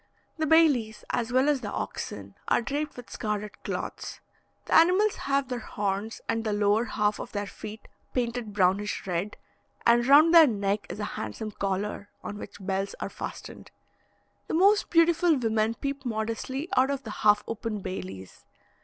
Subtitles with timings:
[0.39, 4.19] The bailis, as well as the oxen, are draped with scarlet cloths:
[4.65, 9.37] the animals have their horns and the lower half of their feet painted brownish red,
[9.85, 13.69] and round their neck is a handsome collar, on which bells are fastened.
[14.47, 18.47] The most beautiful women peep modestly out of the half open bailis.